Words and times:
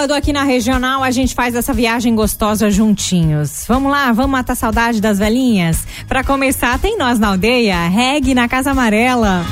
sábado 0.00 0.14
aqui 0.14 0.32
na 0.32 0.44
regional 0.44 1.02
a 1.02 1.10
gente 1.10 1.34
faz 1.34 1.54
essa 1.54 1.74
viagem 1.74 2.14
gostosa 2.14 2.70
juntinhos. 2.70 3.66
Vamos 3.68 3.92
lá, 3.92 4.10
vamos 4.12 4.30
matar 4.30 4.54
saudade 4.54 4.98
das 4.98 5.18
velhinhas? 5.18 5.84
Para 6.08 6.24
começar, 6.24 6.78
tem 6.78 6.96
nós 6.96 7.18
na 7.18 7.28
aldeia, 7.28 7.86
reggae 7.86 8.32
na 8.32 8.48
Casa 8.48 8.70
Amarela. 8.70 9.44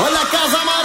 Olha 0.00 0.20
a 0.20 0.26
Casa 0.26 0.58
Amarela 0.58 0.77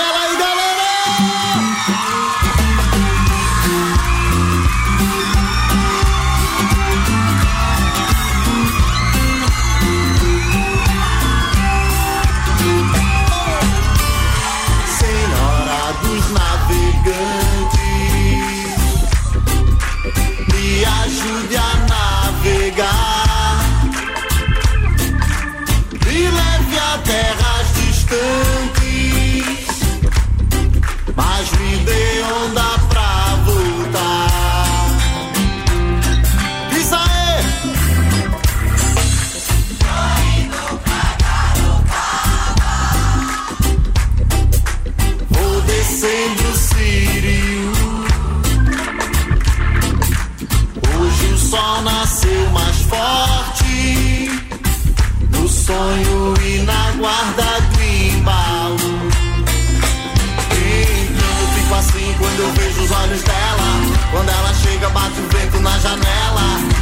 Quando 64.14 64.30
ela 64.30 64.54
chega, 64.54 64.90
bate 64.90 65.20
o 65.20 65.28
vento 65.28 65.60
na 65.60 65.72
janela. 65.80 66.42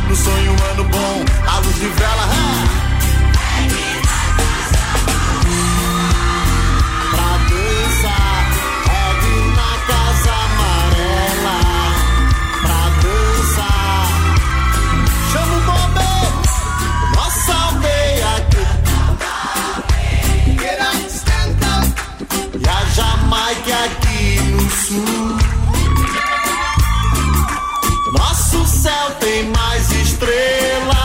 No 0.10 0.16
sonho, 0.18 0.52
um 0.52 0.72
ano 0.74 0.84
bom, 0.84 1.26
a 1.48 1.60
luz 1.60 1.76
de 1.76 1.88
vela. 1.88 2.28
ah! 2.28 2.91
Céu 28.82 29.12
tem 29.20 29.44
mais 29.52 29.92
estrelas. 29.92 30.96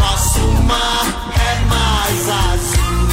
Nosso 0.00 0.40
mar 0.62 1.04
é 1.36 1.52
mais 1.66 2.28
azul. 2.48 3.08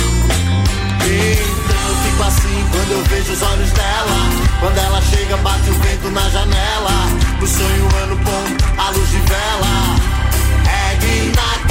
Então 1.03 1.81
eu 1.89 1.95
fico 2.03 2.23
assim 2.23 2.67
quando 2.71 2.91
eu 2.91 3.03
vejo 3.03 3.33
os 3.33 3.41
olhos 3.41 3.71
dela. 3.71 4.17
Quando 4.61 4.77
ela 4.77 5.01
chega, 5.01 5.35
bate 5.37 5.69
o 5.69 5.73
vento 5.73 6.09
na 6.11 6.29
janela. 6.29 6.91
No 7.39 7.47
sonho, 7.47 7.89
ano 8.03 8.15
bom, 8.15 8.45
a 8.77 8.89
luz 8.91 9.09
de 9.09 9.19
vela. 9.19 9.73
Reggae 10.63 11.33
na 11.35 11.68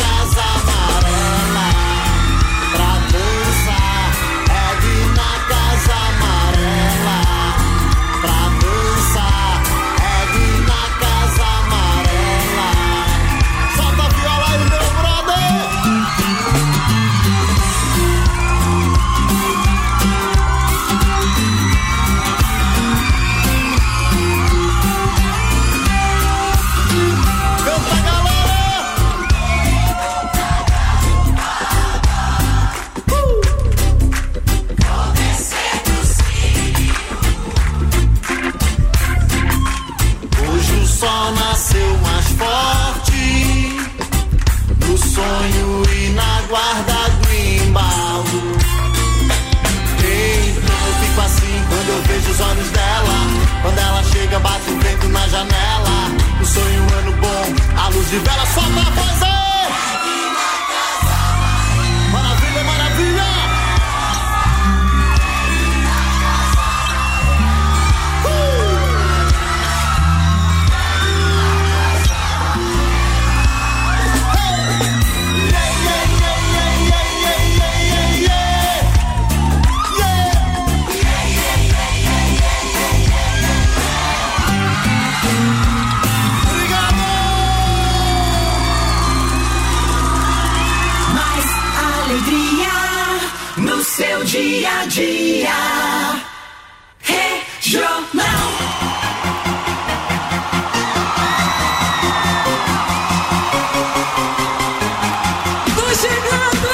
sonho 45.18 45.82
e 45.92 46.08
na 46.10 46.42
guarda 46.48 47.10
do 47.20 47.34
embalo. 47.34 48.58
Então 49.98 50.78
eu 50.86 50.94
fico 51.02 51.20
assim 51.20 51.64
quando 51.68 51.88
eu 51.88 52.02
vejo 52.02 52.30
os 52.30 52.40
olhos 52.40 52.70
dela. 52.70 53.18
Quando 53.62 53.78
ela 53.78 54.02
chega, 54.04 54.38
bate 54.38 54.70
o 54.70 54.78
vento 54.78 55.08
na 55.08 55.26
janela. 55.28 56.08
No 56.38 56.46
sonho, 56.46 56.82
um 56.82 56.98
ano 56.98 57.12
bom, 57.20 57.44
a 57.76 57.88
luz 57.88 58.10
de 58.10 58.18
vela 58.18 58.46
Solta 58.46 58.80
a 58.80 58.90
voz 58.90 59.37
dia 94.98 95.48
a 95.48 96.14
dia. 96.14 96.24
Regional. 97.00 98.48
Tô 105.76 105.84
chegando! 105.94 106.68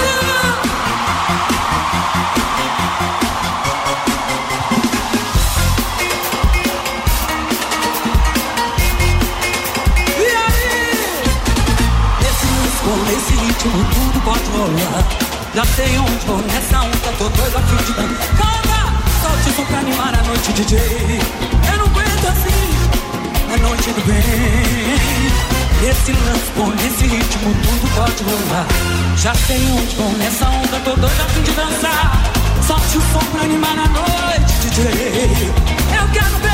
E 10.17 10.21
aí? 10.23 10.75
Nesse 12.20 12.47
músico, 12.47 12.91
nesse 13.06 13.35
ritmo, 13.35 13.79
tudo 13.93 14.19
pode. 14.25 14.44
Já 15.55 15.65
sei 15.65 15.99
onde 15.99 16.27
vou 16.27 16.38
nessa 16.38 16.81
onda, 16.81 16.94
Eu 20.76 21.79
não 21.79 21.87
aguento 21.87 22.26
assim, 22.26 23.53
a 23.53 23.56
noite 23.59 23.91
do 23.93 24.00
bem. 24.06 25.25
Nesse 25.82 26.12
lance, 26.12 26.50
com 26.56 26.67
nesse 26.71 27.06
ritmo, 27.06 27.55
tudo 27.62 27.94
pode 27.94 28.25
rolar. 28.25 28.67
Já 29.17 29.35
sei 29.35 29.59
onde 29.71 29.97
vou 29.97 30.12
nessa 30.19 30.49
onda, 30.49 30.81
tô 30.85 30.97
doido 30.97 31.21
a 31.21 31.29
fim 31.29 31.43
de 31.43 31.53
dançar. 31.53 32.23
Solte 32.67 32.99
o 32.99 33.00
som 33.12 33.25
pra 33.31 33.43
animar 33.43 33.79
a 33.79 33.88
noite, 33.88 34.53
DJ. 34.62 35.53
Eu 35.97 36.09
quero 36.12 36.38
ver 36.38 36.54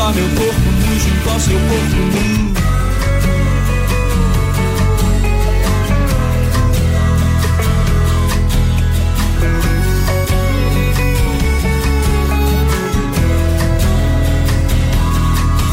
Só 0.00 0.10
meu 0.12 0.28
corpo 0.30 0.70
nu 0.80 0.98
junto 0.98 1.28
ao 1.28 1.40
seu 1.40 1.58
corpo 1.60 1.96
nu. 1.96 2.54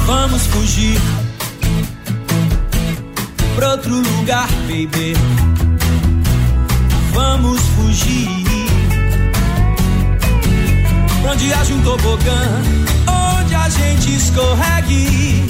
Vamos 0.05 0.45
fugir 0.47 0.99
pra 3.55 3.71
outro 3.71 3.95
lugar, 3.95 4.49
baby. 4.67 5.13
Vamos 7.13 7.61
fugir 7.61 8.27
pra 11.21 11.31
onde 11.31 11.53
haja 11.53 11.73
um 11.73 11.81
tobogã, 11.81 12.61
onde 13.07 13.36
a 13.67 13.69
gente 13.69 14.15
escorregue. 14.15 15.49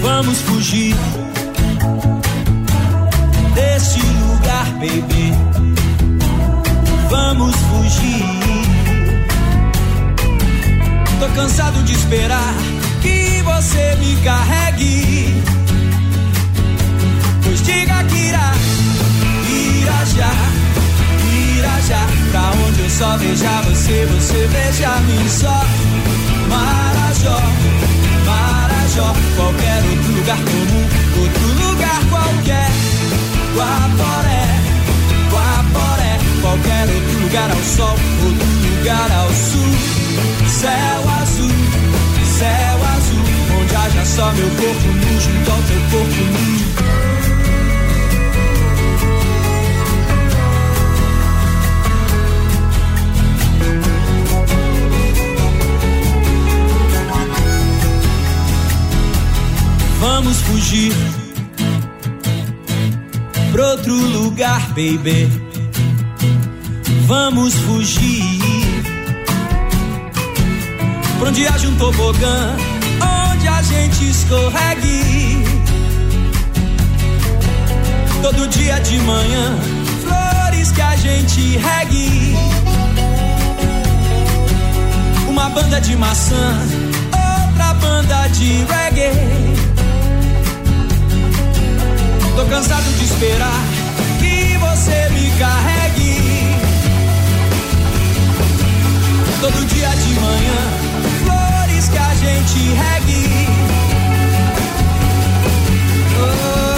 Vamos 0.00 0.38
fugir 0.42 0.94
desse 3.52 4.00
lugar, 4.00 4.64
baby. 4.74 5.34
Vamos 7.10 7.54
fugir. 7.56 8.24
Tô 11.18 11.28
cansado 11.34 11.82
de 11.82 11.92
esperar 11.94 12.54
que 13.02 13.42
você 13.42 13.96
me 13.96 14.16
carregue. 14.22 15.42
Pois 17.42 17.60
diga 17.64 18.04
que 18.04 18.16
irá, 18.16 18.52
irá 19.50 20.04
já. 20.04 20.58
Pra 22.30 22.52
onde 22.68 22.82
eu 22.82 22.90
só 22.90 23.16
veja 23.16 23.62
você, 23.62 24.06
você 24.06 24.46
veja 24.46 24.90
mim 25.00 25.28
só. 25.28 25.87
Marajó, 26.48 27.38
Marajó, 28.26 29.14
qualquer 29.36 29.84
outro 29.90 30.12
lugar 30.12 30.38
comum, 30.38 30.84
outro 31.20 31.46
lugar 31.62 32.00
qualquer. 32.10 32.70
Guaporé, 33.54 34.44
Guaporé, 35.30 36.18
qualquer 36.40 36.88
outro 36.88 37.20
lugar 37.20 37.50
ao 37.50 37.62
sol, 37.62 37.96
outro 38.24 38.46
lugar 38.68 39.10
ao 39.12 39.30
sul. 39.30 39.72
Céu 40.48 41.00
azul, 41.20 41.58
céu 42.38 42.78
azul, 42.96 43.24
onde 43.60 43.74
haja 43.76 44.04
só 44.04 44.32
meu 44.32 44.50
corpo 44.50 44.88
nu 44.88 45.20
junto 45.20 45.50
ao 45.50 45.62
teu 45.62 45.80
corpo 45.90 46.22
nu. 46.32 47.17
Vamos 60.10 60.38
fugir 60.40 60.92
pra 63.52 63.72
outro 63.72 63.94
lugar, 63.94 64.68
baby. 64.68 65.30
Vamos 67.06 67.54
fugir 67.54 68.40
pra 71.18 71.28
onde 71.28 71.46
haja 71.46 71.68
um 71.68 71.76
tobogã, 71.76 72.56
onde 73.30 73.48
a 73.48 73.60
gente 73.60 74.08
escorregue. 74.08 75.44
Todo 78.22 78.48
dia 78.48 78.78
de 78.80 78.98
manhã, 79.00 79.58
flores 80.02 80.72
que 80.72 80.80
a 80.80 80.96
gente 80.96 81.58
regue. 81.58 82.34
Uma 85.28 85.50
banda 85.50 85.78
de 85.82 85.94
maçã, 85.96 86.58
outra 87.12 87.74
banda 87.74 88.26
de 88.28 88.64
reggae. 88.64 89.67
Tô 92.38 92.44
cansado 92.44 92.84
de 92.96 93.04
esperar 93.04 93.64
que 94.20 94.56
você 94.58 95.08
me 95.10 95.28
carregue. 95.40 96.20
Todo 99.40 99.66
dia 99.66 99.88
de 99.88 100.20
manhã, 100.20 100.54
flores 101.24 101.88
que 101.88 101.98
a 101.98 102.14
gente 102.14 102.74
regue. 102.74 103.48
Oh. 106.20 106.77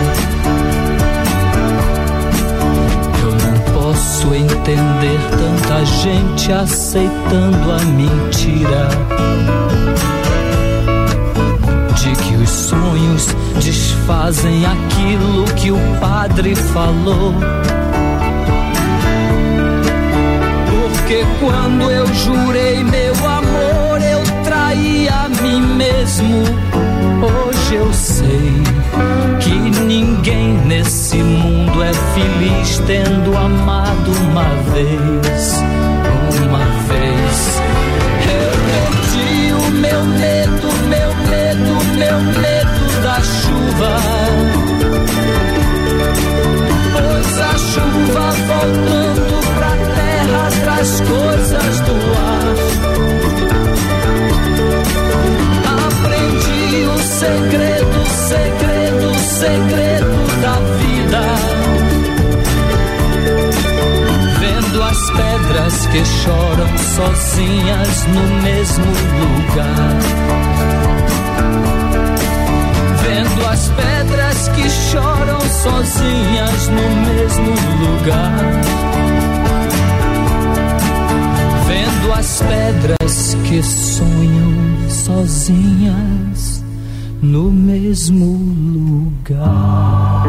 Entender 4.61 5.19
tanta 5.31 5.83
gente 5.85 6.51
aceitando 6.51 7.71
a 7.71 7.79
mentira 7.79 8.89
de 11.95 12.11
que 12.11 12.35
os 12.35 12.49
sonhos 12.49 13.27
desfazem 13.55 14.63
aquilo 14.65 15.45
que 15.55 15.71
o 15.71 15.79
padre 15.99 16.53
falou. 16.55 17.33
Porque 20.69 21.25
quando 21.39 21.89
eu 21.89 22.05
jurei 22.13 22.83
meu 22.83 23.15
amor, 23.27 24.01
eu 24.01 24.43
traí 24.43 25.09
a 25.09 25.27
mim 25.41 25.61
mesmo. 25.75 26.43
Hoje 27.71 27.75
eu 27.75 27.93
sei 27.93 28.63
que 29.39 29.83
ninguém 29.85 30.57
nesse 30.65 31.15
mundo 31.15 31.81
é 31.81 31.93
feliz 31.93 32.79
tendo 32.85 33.37
amado 33.37 34.11
uma 34.11 34.43
vez. 34.73 35.63
Uma 36.43 36.65
vez. 36.89 37.61
Eu 38.27 38.51
perdi 38.67 39.53
o 39.53 39.71
meu 39.71 40.03
medo, 40.03 40.67
meu 40.89 41.15
medo, 41.29 41.73
meu 41.97 42.19
medo 42.41 43.01
da 43.03 43.21
chuva. 43.21 43.95
Pois 46.91 47.39
a 47.39 47.57
chuva 47.57 48.31
voltando 48.47 49.35
pra 49.55 49.71
terra 49.95 50.49
traz 50.61 50.99
coisas 50.99 51.79
do 51.79 51.93
ar. 52.17 52.60
Segredo, 57.21 58.01
segredo, 58.27 59.13
segredo 59.19 60.11
da 60.41 60.55
vida. 60.81 61.23
Vendo 64.39 64.81
as 64.81 65.11
pedras 65.11 65.85
que 65.87 66.03
choram 66.03 66.77
sozinhas 66.95 68.07
no 68.07 68.23
mesmo 68.41 68.91
lugar. 69.21 69.97
Vendo 73.03 73.47
as 73.47 73.69
pedras 73.69 74.47
que 74.55 74.69
choram 74.89 75.41
sozinhas 75.41 76.69
no 76.69 76.87
mesmo 77.05 77.53
lugar. 77.85 78.61
Vendo 81.67 82.13
as 82.13 82.41
pedras 82.41 83.37
que 83.43 83.61
sonham 83.61 84.89
sozinhas 84.89 86.60
no 87.21 87.51
mesmo 87.51 88.25
lugar. 88.73 90.23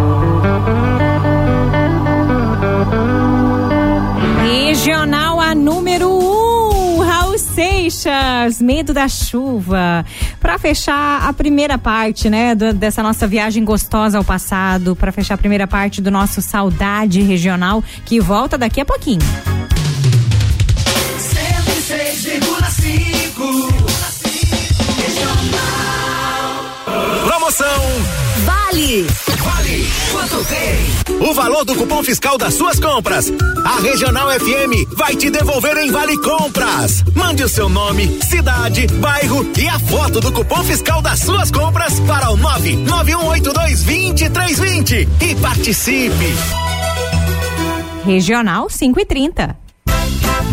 Regional 4.42 5.40
a 5.40 5.54
número 5.54 6.08
1, 6.08 6.98
um, 6.98 7.00
Raul 7.00 7.38
Seixas, 7.38 8.60
Medo 8.60 8.92
da 8.92 9.08
Chuva. 9.08 10.04
Para 10.38 10.58
fechar 10.58 11.26
a 11.26 11.32
primeira 11.32 11.78
parte, 11.78 12.28
né, 12.28 12.54
do, 12.54 12.74
dessa 12.74 13.02
nossa 13.02 13.26
viagem 13.26 13.64
gostosa 13.64 14.18
ao 14.18 14.24
passado, 14.24 14.94
para 14.94 15.12
fechar 15.12 15.34
a 15.34 15.38
primeira 15.38 15.66
parte 15.66 16.02
do 16.02 16.10
nosso 16.10 16.42
Saudade 16.42 17.22
Regional, 17.22 17.82
que 18.04 18.20
volta 18.20 18.58
daqui 18.58 18.80
a 18.80 18.84
pouquinho. 18.84 19.22
Vale! 28.92 29.06
Vale! 29.38 29.86
Quanto 30.10 30.44
tem? 30.44 30.76
O 31.30 31.32
valor 31.32 31.64
do 31.64 31.74
cupom 31.74 32.02
fiscal 32.02 32.36
das 32.36 32.52
suas 32.52 32.78
compras. 32.78 33.32
A 33.64 33.80
Regional 33.80 34.28
FM 34.28 34.86
vai 34.94 35.16
te 35.16 35.30
devolver 35.30 35.78
em 35.78 35.90
Vale 35.90 36.18
Compras. 36.18 37.02
Mande 37.14 37.42
o 37.42 37.48
seu 37.48 37.70
nome, 37.70 38.22
cidade, 38.22 38.86
bairro 38.86 39.50
e 39.58 39.66
a 39.66 39.78
foto 39.78 40.20
do 40.20 40.30
cupom 40.30 40.62
fiscal 40.64 41.00
das 41.00 41.20
suas 41.20 41.50
compras 41.50 41.98
para 42.00 42.32
o 42.32 42.36
99182203020 42.36 45.08
e 45.22 45.34
participe. 45.36 46.34
Regional 48.04 48.68
5 48.68 49.00
e 49.00 49.06
30. 49.06 49.61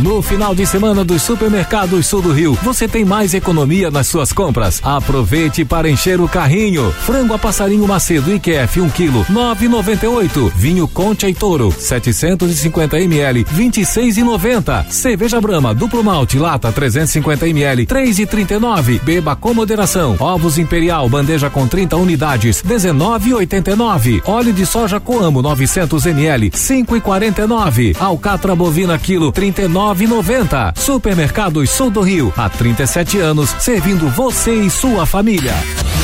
No 0.02 0.22
final 0.22 0.56
de 0.56 0.66
semana 0.66 1.04
dos 1.04 1.22
supermercados 1.22 2.08
Sul 2.08 2.22
do 2.22 2.32
Rio, 2.32 2.58
você 2.64 2.88
tem 2.88 3.04
mais 3.04 3.34
economia 3.34 3.92
nas 3.92 4.08
suas 4.08 4.32
compras. 4.32 4.80
Aproveite 4.82 5.66
para 5.66 5.90
encher 5.90 6.22
o 6.22 6.28
carrinho. 6.28 6.90
Frango 7.02 7.34
a 7.34 7.38
passarinho 7.38 7.86
macedo 7.86 8.34
IQF 8.34 8.80
1 8.80 8.86
um 8.86 8.90
quilo, 8.90 9.26
9,98. 9.26 10.54
Vinho 10.56 10.88
Conte 10.88 11.28
e 11.28 11.34
Toro, 11.34 11.70
750 11.78 12.98
ml, 12.98 13.44
26,90. 13.44 14.90
Cerveja 14.90 15.42
Brama 15.42 15.76
duplo 15.76 16.02
malte 16.02 16.40
lata 16.40 16.72
350 16.72 17.50
ml, 17.50 17.86
3,39. 17.86 19.02
Beba 19.02 19.36
com 19.36 19.54
moderação. 19.54 20.16
Ovos 20.18 20.58
Imperial 20.58 21.10
bandeja 21.10 21.50
com 21.50 21.68
30 21.68 21.98
unidades, 21.98 22.64
19,89. 22.64 24.22
Óleo 24.26 24.54
de 24.54 24.66
soja 24.66 24.98
Coamo 24.98 25.42
900 25.42 26.06
ml, 26.06 26.52
5,49. 26.52 27.98
Alcatra 28.00 28.56
bovina 28.56 28.98
quilo, 28.98 29.30
39 29.34 29.89
9,90. 29.96 30.78
Supermercados 30.78 31.70
Sul 31.70 31.90
do 31.90 32.02
Rio, 32.02 32.32
há 32.38 32.48
37 32.48 33.20
anos, 33.20 33.56
servindo 33.60 34.08
você 34.10 34.54
e 34.54 34.70
sua 34.70 35.06
família. 35.06 35.54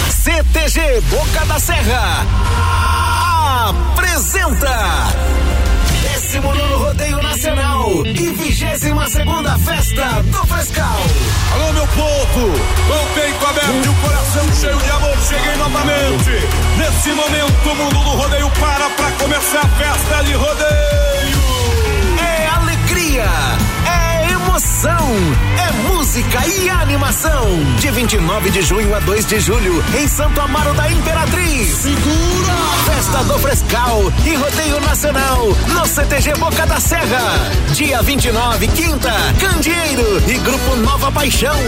CTG 0.09 1.01
Boca 1.09 1.45
da 1.45 1.59
Serra 1.59 2.25
apresenta 3.69 5.13
décimo 6.01 6.53
nono 6.55 6.77
rodeio 6.77 7.21
nacional 7.21 8.05
e 8.05 8.33
vigésima 8.33 9.07
segunda 9.07 9.57
festa 9.59 10.23
do 10.23 10.47
Frescal. 10.47 11.01
Alô 11.53 11.73
meu 11.73 11.87
povo, 11.87 12.53
com 12.87 13.03
o 13.03 13.13
peito 13.13 13.45
aberto 13.45 13.85
e 13.85 13.89
o 13.89 13.93
coração 13.95 14.55
cheio 14.59 14.77
de 14.77 14.89
amor, 14.89 15.17
cheguei 15.27 15.55
novamente. 15.57 16.31
Nesse 16.77 17.09
momento 17.09 17.69
o 17.69 17.75
mundo 17.75 18.03
do 18.03 18.09
rodeio 18.17 18.49
para 18.59 18.89
para 18.89 19.11
começar 19.11 19.61
a 19.61 19.67
festa 19.67 20.23
de 20.23 20.33
rodeio. 20.33 21.45
É 22.19 22.47
alegria, 22.47 23.25
música 26.15 26.47
e 26.47 26.69
animação. 26.69 27.45
De 27.77 27.91
29 27.91 28.49
de 28.49 28.61
junho 28.61 28.95
a 28.95 28.99
2 28.99 29.25
de 29.25 29.37
julho, 29.41 29.83
em 29.99 30.07
Santo 30.07 30.39
Amaro 30.39 30.73
da 30.73 30.89
Imperatriz. 30.89 31.67
Segura! 31.67 32.55
Festa 32.85 33.23
do 33.25 33.37
Frescal 33.39 34.13
e 34.25 34.35
Rodeio 34.35 34.79
Nacional 34.79 35.47
no 35.67 35.85
CTG 35.85 36.35
Boca 36.35 36.65
da 36.65 36.79
Serra. 36.79 37.51
Dia 37.73 38.01
29, 38.01 38.67
quinta, 38.69 39.11
Candeeiro 39.41 40.23
e 40.29 40.37
Grupo 40.37 40.77
Nova 40.77 41.11
Paixão. 41.11 41.59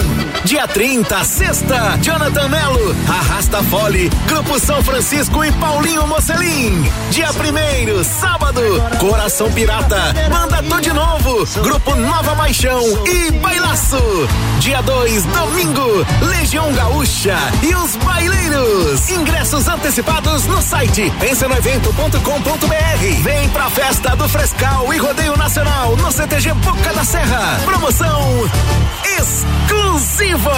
Dia 0.45 0.65
30, 0.65 1.23
sexta, 1.25 1.97
Jonathan 2.01 2.47
Melo, 2.47 2.95
Arrasta 3.09 3.61
Fole, 3.63 4.09
Grupo 4.27 4.57
São 4.59 4.81
Francisco 4.81 5.43
e 5.43 5.51
Paulinho 5.53 6.07
Mocelin. 6.07 6.89
Dia 7.11 7.33
primeiro, 7.33 8.01
sábado, 8.05 8.61
Coração 8.97 9.51
Pirata, 9.51 10.13
Manda 10.31 10.63
Tô 10.63 10.79
de 10.79 10.93
Novo, 10.93 11.45
Grupo 11.61 11.95
Nova 11.95 12.33
Paixão 12.35 12.81
e 13.05 13.31
Bailaço. 13.31 13.97
Dia 14.59 14.81
2, 14.81 15.25
domingo, 15.25 16.05
Legião 16.21 16.71
Gaúcha 16.73 17.37
e 17.63 17.73
os 17.75 17.95
Baileiros. 17.97 19.09
Ingressos 19.09 19.67
antecipados 19.67 20.45
no 20.45 20.61
site 20.61 21.11
pensanovento.com.br. 21.19 23.23
Vem 23.23 23.49
pra 23.49 23.69
festa 23.69 24.15
do 24.15 24.27
Frescal 24.27 24.93
e 24.93 24.97
Rodeio 24.97 25.37
Nacional 25.37 25.95
no 25.95 26.11
CTG 26.11 26.53
Boca 26.55 26.93
da 26.93 27.03
Serra. 27.03 27.59
Promoção 27.65 28.49
exclusiva. 29.19 30.55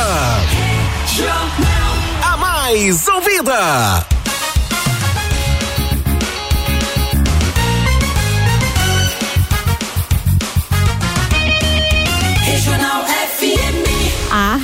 A 2.24 2.38
mais 2.38 3.08
ouvida. 3.08 4.19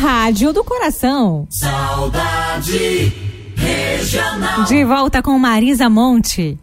Rádio 0.06 0.54
do 0.54 0.64
Coração. 0.64 1.48
Saudade 1.50 3.12
Regional. 3.56 4.64
De 4.66 4.86
volta 4.86 5.20
com 5.20 5.40
Marisa 5.40 5.90
Monte. 5.90 6.60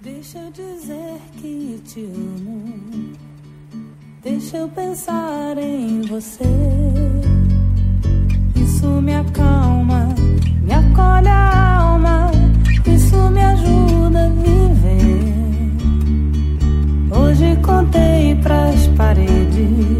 Deixa 0.00 0.38
eu 0.38 0.50
dizer 0.50 1.20
que 1.36 1.80
te 1.86 2.00
amo. 2.00 3.12
Deixa 4.24 4.56
eu 4.56 4.68
pensar 4.70 5.56
em 5.56 6.02
você. 6.02 6.42
Isso 8.56 8.86
me 9.00 9.14
acalma, 9.14 10.08
me 10.60 10.72
acolhe 10.74 11.28
a 11.28 11.76
alma. 11.78 12.32
Isso 12.84 13.16
me 13.30 13.40
ajuda 13.40 14.26
a 14.26 14.30
viver. 14.30 15.30
Hoje 17.16 17.56
contei 17.62 18.34
pras 18.42 18.88
paredes 18.96 19.99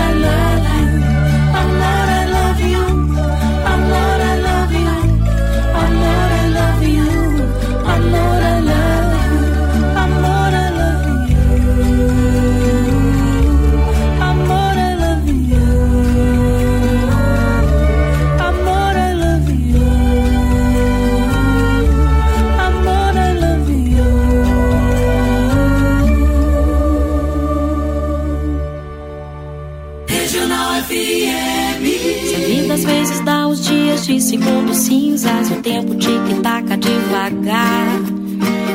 dias 34.01 34.05
de 34.05 34.21
segundos 34.21 34.77
cinzas, 34.77 35.51
o 35.51 35.55
tempo 35.61 35.95
tic-taca 35.95 36.77
devagar. 36.77 37.99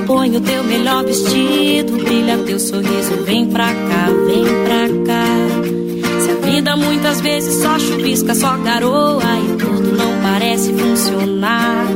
Põe 0.06 0.36
o 0.36 0.40
teu 0.40 0.62
melhor 0.62 1.04
vestido, 1.04 1.92
brilha 2.04 2.38
teu 2.38 2.58
sorriso, 2.60 3.24
vem 3.24 3.46
pra 3.46 3.66
cá, 3.66 4.08
vem 4.26 4.44
pra 4.44 4.88
cá. 5.04 6.20
Se 6.20 6.30
a 6.30 6.50
vida 6.50 6.76
muitas 6.76 7.20
vezes 7.20 7.60
só 7.60 7.78
chuvisca, 7.78 8.34
só 8.34 8.56
garoa 8.58 9.22
e 9.22 9.56
tudo 9.56 9.96
não 9.96 10.22
parece 10.22 10.72
funcionar. 10.72 11.86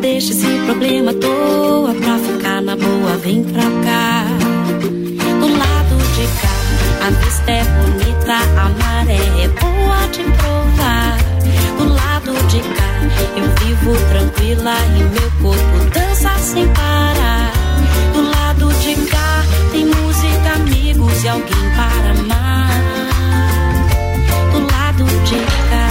Deixa 0.00 0.32
esse 0.32 0.46
problema 0.66 1.12
à 1.12 1.14
toa 1.14 1.94
pra 1.94 2.18
ficar 2.18 2.60
na 2.60 2.76
boa, 2.76 3.16
vem 3.24 3.44
pra 3.44 3.62
cá. 3.62 4.26
Do 5.40 5.48
lado 5.48 5.96
de 6.14 6.26
cá, 6.42 7.06
a 7.06 7.10
vista 7.10 7.50
é 7.50 7.64
bonita, 7.64 8.34
a 8.60 8.68
maré 8.68 9.44
é 9.44 9.48
boa 9.48 10.06
de 10.08 10.22
provar. 10.36 10.61
Vivo 13.74 13.96
tranquila 14.08 14.74
e 14.96 15.02
meu 15.02 15.30
corpo 15.42 15.90
dança 15.94 16.36
sem 16.38 16.66
parar. 16.74 17.52
Do 18.12 18.22
lado 18.30 18.72
de 18.80 18.94
cá, 19.10 19.42
tem 19.72 19.86
música, 19.86 20.52
amigos 20.56 21.24
e 21.24 21.28
alguém 21.28 21.70
para 21.76 22.10
amar. 22.20 22.70
Do 24.52 24.60
lado 24.72 25.04
de 25.24 25.36
cá. 25.70 25.88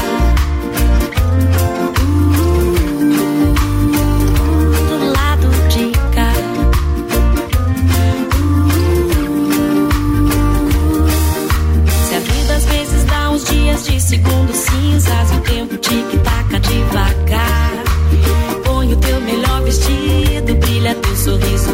De 13.86 14.00
segundos 14.00 14.58
cinzas 14.58 15.32
o 15.32 15.40
tempo 15.40 15.76
tic-taca 15.78 16.41
vestido, 19.72 20.54
brilha 20.56 20.94
teu 20.96 21.16
sorriso, 21.16 21.74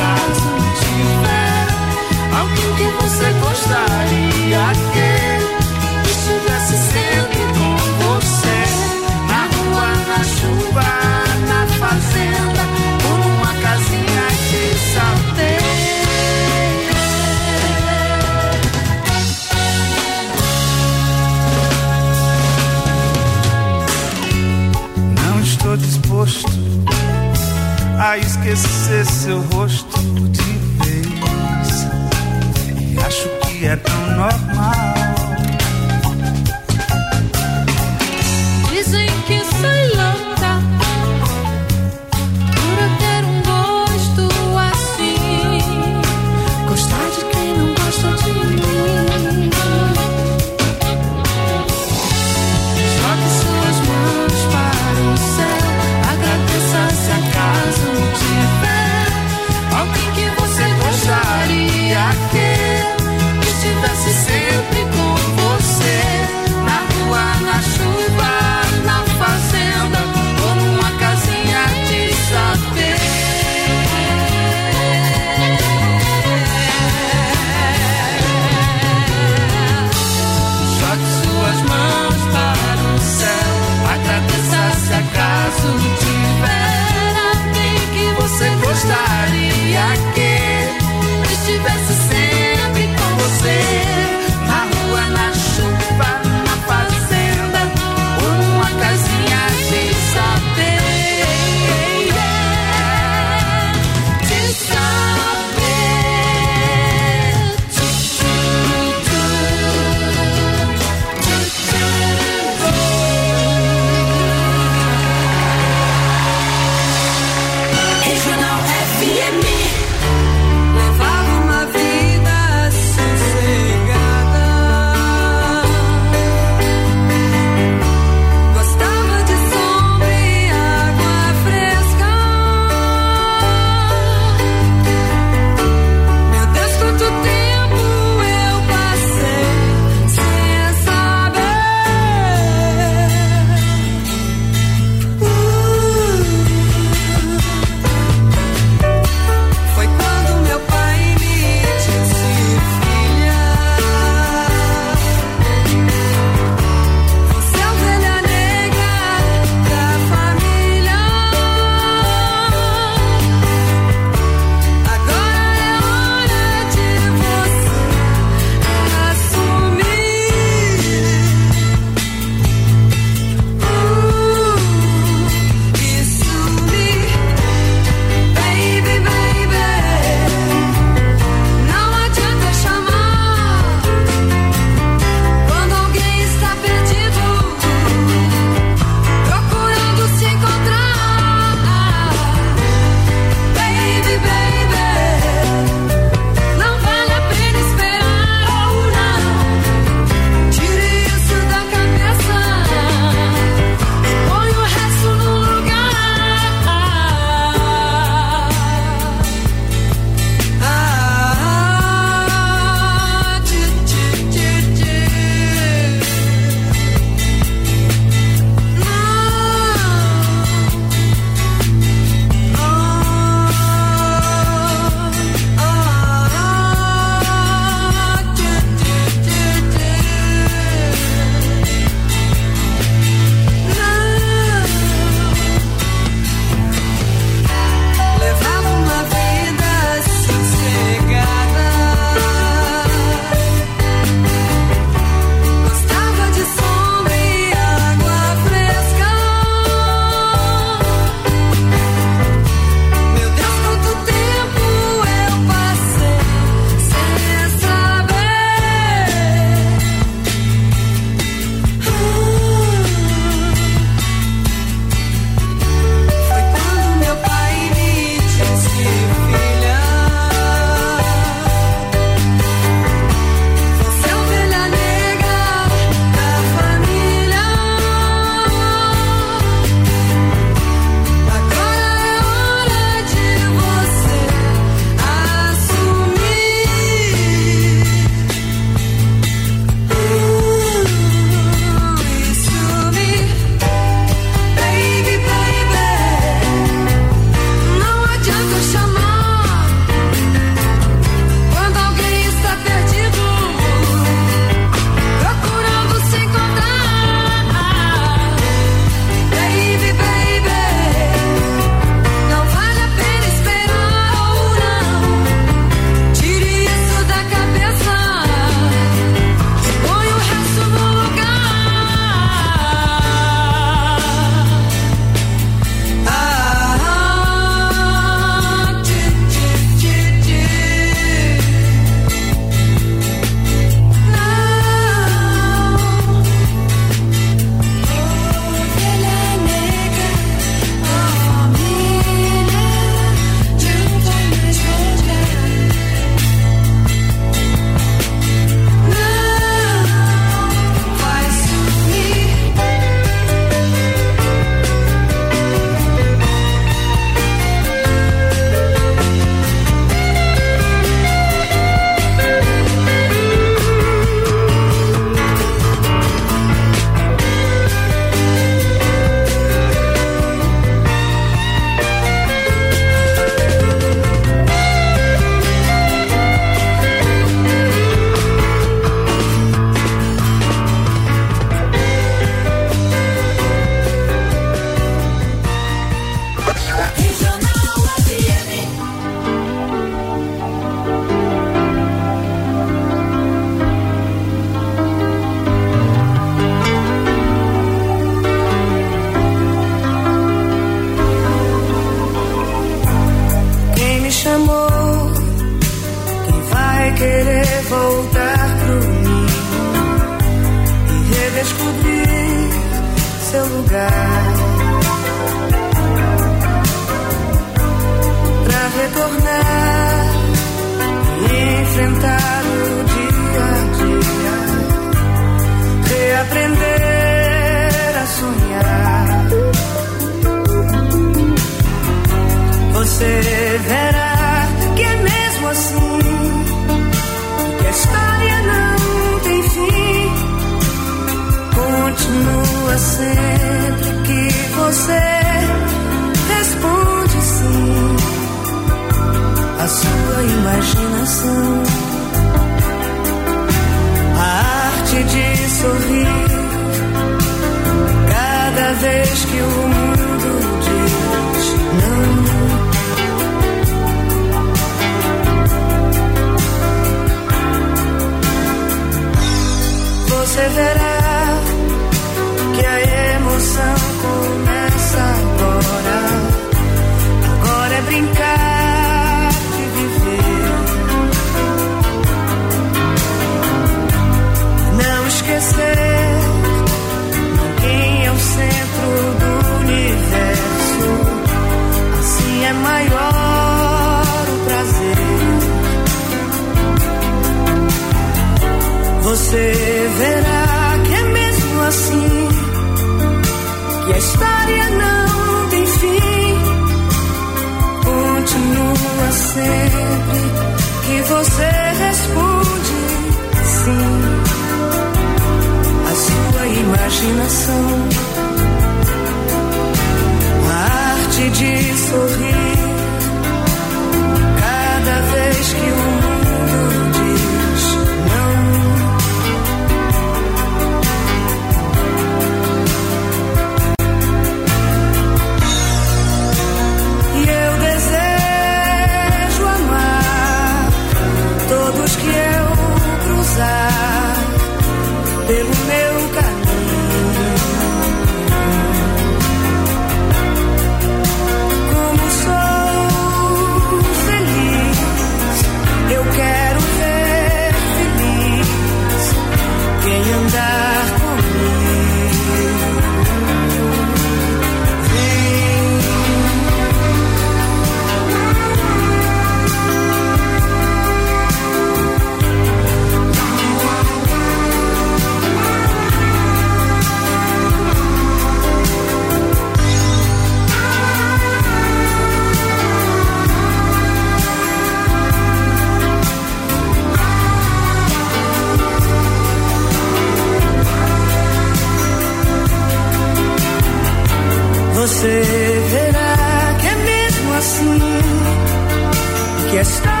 que 599.51 600.00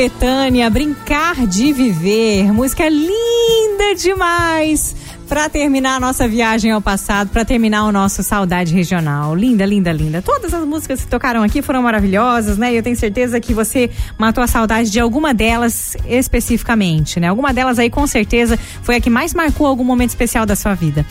Maria 0.00 0.08
Bethânia, 0.08 0.70
Brincar 0.70 1.46
de 1.46 1.74
Viver. 1.74 2.50
Música 2.54 2.88
linda 2.88 3.94
demais. 3.94 4.96
Pra 5.28 5.48
terminar 5.48 5.96
a 5.96 6.00
nossa 6.00 6.26
viagem 6.26 6.70
ao 6.70 6.80
passado, 6.80 7.28
pra 7.28 7.44
terminar 7.44 7.84
o 7.84 7.92
nosso 7.92 8.22
Saudade 8.22 8.74
Regional. 8.74 9.36
Linda, 9.36 9.66
linda, 9.66 9.92
linda. 9.92 10.22
Todas 10.22 10.54
as 10.54 10.64
músicas 10.64 11.02
que 11.02 11.06
tocaram 11.06 11.42
aqui 11.42 11.60
foram 11.60 11.82
maravilhosas, 11.82 12.56
né? 12.56 12.72
E 12.72 12.76
eu 12.76 12.82
tenho 12.82 12.96
certeza 12.96 13.38
que 13.40 13.52
você 13.52 13.90
matou 14.18 14.42
a 14.42 14.46
saudade 14.46 14.90
de 14.90 14.98
alguma 14.98 15.34
delas 15.34 15.96
especificamente, 16.08 17.20
né? 17.20 17.28
Alguma 17.28 17.52
delas 17.52 17.78
aí 17.78 17.90
com 17.90 18.06
certeza 18.06 18.58
foi 18.82 18.96
a 18.96 19.00
que 19.00 19.10
mais 19.10 19.34
marcou 19.34 19.66
algum 19.66 19.84
momento 19.84 20.08
especial 20.08 20.46
da 20.46 20.56
sua 20.56 20.74
vida. 20.74 21.04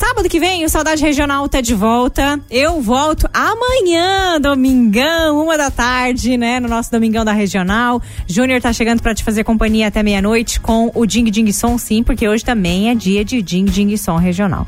Sábado 0.00 0.30
que 0.30 0.40
vem, 0.40 0.64
o 0.64 0.68
Saudade 0.70 1.02
Regional 1.02 1.46
tá 1.46 1.60
de 1.60 1.74
volta. 1.74 2.40
Eu 2.50 2.80
volto 2.80 3.28
amanhã, 3.34 4.40
domingão, 4.40 5.42
uma 5.42 5.58
da 5.58 5.70
tarde, 5.70 6.38
né? 6.38 6.58
No 6.58 6.68
nosso 6.68 6.90
domingão 6.90 7.22
da 7.22 7.32
Regional. 7.32 8.00
Júnior 8.26 8.62
tá 8.62 8.72
chegando 8.72 9.02
para 9.02 9.14
te 9.14 9.22
fazer 9.22 9.44
companhia 9.44 9.88
até 9.88 10.02
meia-noite 10.02 10.58
com 10.58 10.90
o 10.94 11.04
Ding 11.04 11.24
Ding 11.24 11.52
Som, 11.52 11.76
sim, 11.76 12.02
porque 12.02 12.26
hoje 12.26 12.42
também 12.42 12.88
é 12.88 12.94
dia 12.94 13.22
de 13.22 13.42
Ding 13.42 13.66
Ding 13.66 13.94
Som 13.98 14.16
Regional. 14.16 14.64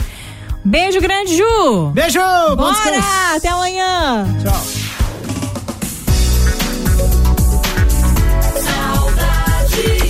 Beijo 0.63 1.01
grande, 1.01 1.35
Ju! 1.35 1.93
Beijo! 1.95 2.21
Bora! 2.55 3.01
Até 3.35 3.49
amanhã! 3.49 4.27
Tchau! 4.45 4.63
Saudade. 8.61 10.02